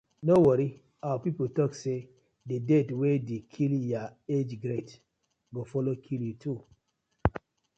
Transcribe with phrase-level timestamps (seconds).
[0.27, 0.67] No worry,
[1.05, 1.99] our pipu tok say
[2.47, 4.93] di death wey di kill yah age grade
[5.53, 6.59] go follow kill yu too.